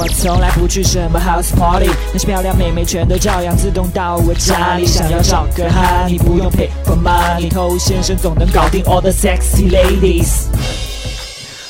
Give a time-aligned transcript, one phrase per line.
[0.00, 4.86] 我从来不去什么 house party，那些漂亮妹妹全都照样自动到我家里。
[4.86, 10.46] 想要找个哈，你不用 pay for money，偷先生总能搞定 all the sexy ladies。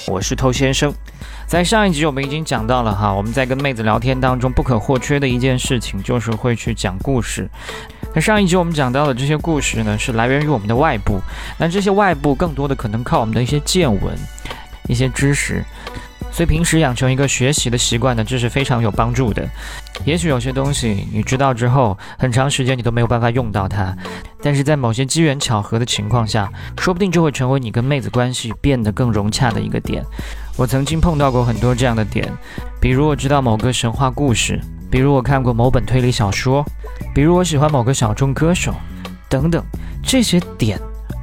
[0.06, 0.92] 我是偷先生。
[1.46, 7.48] 在上一集我们已经讲到了哈，我们在跟妹子聊天当中不可或缺的一件事情就是会去讲故事。
[8.12, 11.18] 那上一集我们讲到的这些故事呢，是来源于我们的外部，
[11.56, 14.14] 那这些外部更多的可能靠我们的一些见闻、
[14.86, 15.64] 一些知识。
[16.30, 19.44] 所以平时养成一个学习的习惯呢，这是非常有帮助的。
[20.04, 23.96] 也许有些东西你知道之后，很长时间你都没有办法用到它，
[24.42, 30.04] 但是在某些机缘巧合的情况下，说不定就会成为你跟妹子关系变得更融洽的一个点。
[30.56, 32.30] 我曾经碰到过很多这样的点，
[32.80, 34.60] 比如我知道某个神话故事，
[34.90, 36.64] 比如我看过某本推理小说，
[37.14, 38.72] 比如我喜欢某个小众歌手，
[39.28, 39.64] 等等，
[40.02, 40.78] 这些点。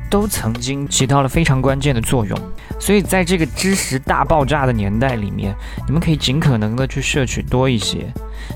[0.09, 2.37] 都曾经起到了非常关键的作用，
[2.79, 5.55] 所以在这个知识大爆炸的年代里面，
[5.85, 8.05] 你们可以尽可能的去摄取多一些，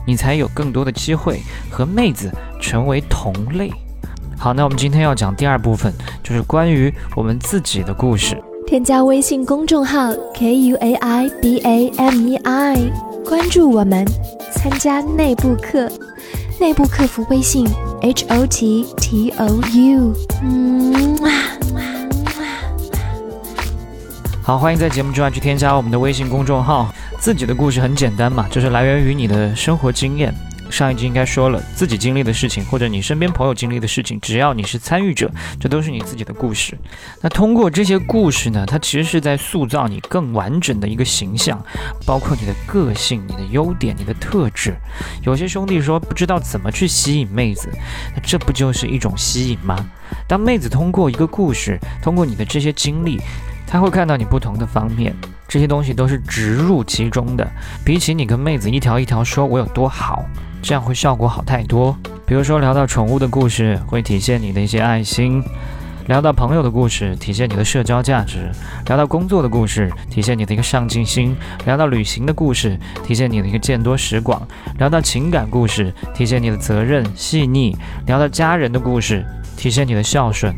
[0.06, 3.72] 你才有更多的机会和妹子成为同类。
[4.38, 5.94] 好，那我们今天要讲第二部分，
[6.24, 8.42] 就是关于我们自己的故事。
[8.66, 12.78] 添加微信公众号 k u a i b a m e i，
[13.26, 14.06] 关注我们，
[14.52, 15.92] 参加内部课，
[16.60, 17.66] 内部客服微信
[18.02, 20.14] h o t t o u。
[20.44, 21.18] 嗯。
[24.44, 26.94] 好，欢迎在节目之外去添加我们的微信公众号。
[27.18, 30.34] 自己的故事很简单嘛，就是来源于你的生活经验。
[30.70, 36.78] 上一集应该说了，自己经历的事情，或者你身边朋友经历的事情，只要你是参与者，这都是你自己的故事。
[37.22, 41.60] 那通过这些故事呢，它其实是在塑造你更完整的一个形象，
[42.06, 44.76] 包括你的个性、你的优点、你的特质。
[45.24, 47.70] 有些兄弟说不知道怎么去吸引妹子，
[48.16, 49.78] 那这不就是一种吸引吗？
[50.28, 53.20] 当妹子通过一个故事，通过你的这些经历。
[53.72, 55.16] 她会看到你不同的方面，
[55.48, 57.48] 这些东西都是植入其中的。
[57.86, 60.26] 比起你跟妹子一条一条说我有多好，
[60.62, 61.96] 这样会效果好太多。
[62.26, 65.42] 比如说聊到宠物的故事，会体现你的一些爱心；
[66.08, 68.38] 聊到朋友的故事，体现你的社交价值；
[68.86, 71.34] 聊到工作的故事，体现你的一个上进心；
[71.66, 74.40] 聊到旅行的故事，体现你的一个见多识广；
[74.78, 79.26] 聊到情感故事，体现你的责任细腻；聊到家人的故事，
[79.58, 80.54] 体现你的孝顺。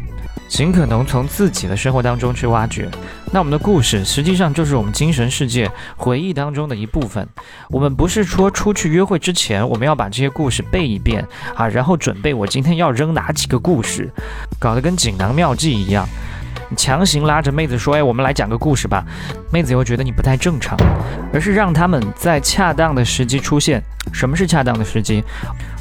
[0.52, 2.90] 尽可能从自己的生活当中去挖掘，
[3.32, 7.26] 那我们的故事实际上就是我们精神世界回忆当中的一部分。
[7.70, 11.26] 我们不是说出去约会之前我们要把这些故事背一遍
[11.56, 14.12] 啊，然后准备我今天要扔哪几个故事，
[14.60, 16.06] 搞得跟锦囊妙计一样。
[16.76, 19.04] 强行拉着妹子说：“哎，我们来讲个故事吧。”
[19.52, 20.78] 妹子又觉得你不太正常，
[21.34, 23.82] 而是让他们在恰当的时机出现。
[24.14, 25.24] 什么是恰当的时机？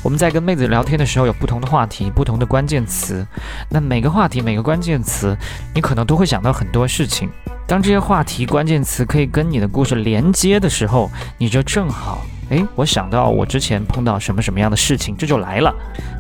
[0.03, 3.27] 我们在跟妹子聊天的时候，有不同的话题，不同的关键词。
[3.69, 5.37] 那每个话题、每个关键词，
[5.75, 7.31] 你可能都会想到很多事情。
[7.67, 12.27] 当这些话题、关键词可以跟你的故事连接的时候，你就正好。
[12.51, 15.73] 哎，我想到我之前碰到什么什么样的事情，这就来了，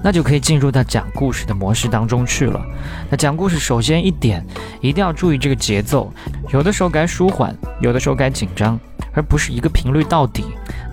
[0.02, 2.64] 那就可以进入到讲故事的模式当中去了。
[3.10, 4.44] 那讲故事首先一点，
[4.80, 6.12] 一定要注意这个节奏，
[6.52, 8.78] 有的时候该舒缓，有的时候该紧张，
[9.12, 10.44] 而不是一个频率到底，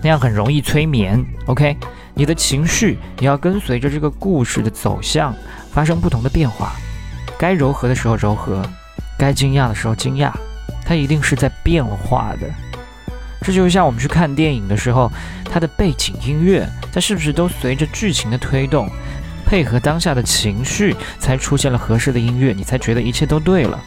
[0.02, 1.24] 那样很容易催眠。
[1.46, 1.76] OK，
[2.14, 5.32] 你的情绪也要跟随着这个故事的走向
[5.70, 6.72] 发生不同的变化，
[7.38, 8.60] 该柔和的时候柔和，
[9.16, 10.32] 该惊讶的时候惊讶，
[10.84, 12.67] 它一定是在变化的。
[13.48, 15.10] 这就像我们去看电影的时候，
[15.50, 18.86] 它的背景音乐，它是不是都随着剧情的推动，
[19.46, 23.80] 配合当下的情绪，才出现了合适的音乐，你才觉得一切都对了。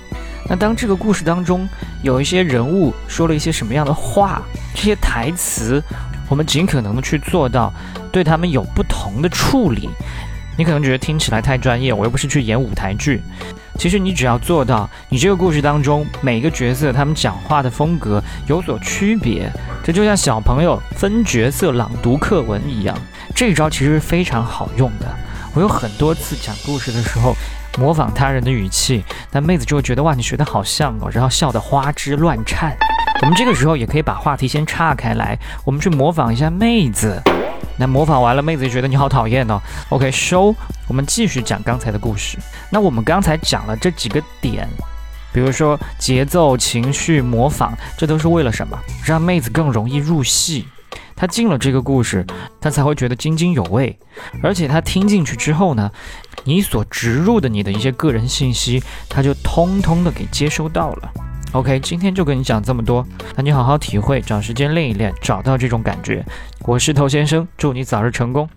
[0.49, 1.69] 那当这个故事当中
[2.01, 4.41] 有一些人物说了一些什么样的话，
[4.73, 5.79] 这些台词，
[6.27, 7.71] 我们尽可能的去做到
[8.11, 9.91] 对他们有不同的处理。
[10.57, 13.21] 你可能觉得听起来太专业，我又不是去演舞台剧。
[13.81, 19.51] 其实你只要做到，你这个故事当中每个角色他们讲话的风格有所区别，
[19.83, 22.95] 这就像小朋友分角色朗读课文一样。
[23.33, 25.07] 这一招其实非常好用的。
[25.55, 27.33] 我有很多次讲故事的时候，
[27.79, 32.77] 模仿他人的语气，但妹子就会觉得哇，你学的好像哦，然后笑得花枝乱颤。
[33.23, 37.19] 我们这个时候也可以把话题先岔开来，我们去模仿一下妹子。
[37.77, 39.59] 那模仿完了，妹子就觉得你好讨厌哦。
[39.89, 40.55] OK，收，
[40.87, 42.37] 我们继续讲刚才的故事。
[42.69, 44.67] 那我们刚才讲了这几个点，
[45.33, 48.77] 比如说节奏、情绪、模仿，这都是为了什么？
[49.05, 50.67] 让妹子更容易入戏。
[51.15, 52.25] 她进了这个故事，
[52.59, 53.97] 她才会觉得津津有味。
[54.41, 55.91] 而且她听进去之后呢，
[56.43, 61.11] 你所植入的你的一些个人信息，她就通通的给接收到了。
[61.53, 63.05] OK，今天就跟你讲这么多，
[63.35, 66.23] 那你好好体会，找时间练一练，找到这种感觉。
[66.61, 68.49] 我是头先生，祝你早日成功。